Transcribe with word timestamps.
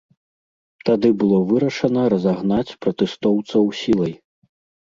Тады 0.89 1.11
было 1.23 1.37
вырашана 1.51 2.07
разагнаць 2.13 2.75
пратэстоўцаў 2.87 3.63
сілай. 3.83 4.13